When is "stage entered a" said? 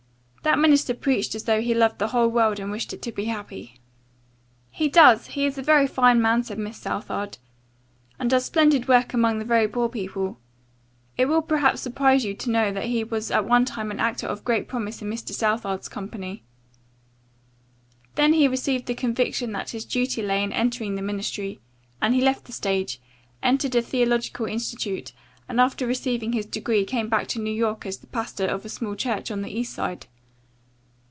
22.51-23.81